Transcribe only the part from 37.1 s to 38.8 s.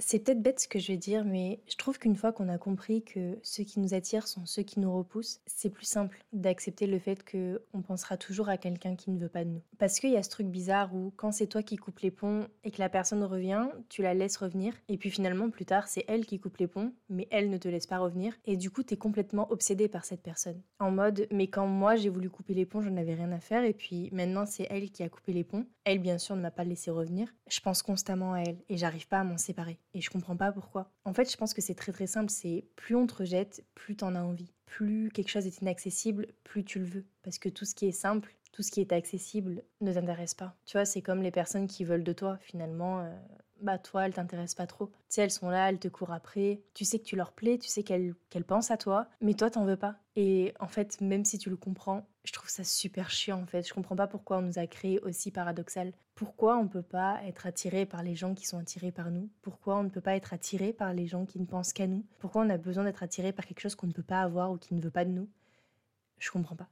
Parce que tout ce qui est simple, tout ce qui